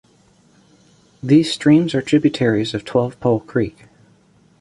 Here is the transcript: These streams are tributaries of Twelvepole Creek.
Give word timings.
These 1.21 1.51
streams 1.53 1.93
are 1.93 2.01
tributaries 2.01 2.73
of 2.73 2.83
Twelvepole 2.83 3.41
Creek. 3.45 3.85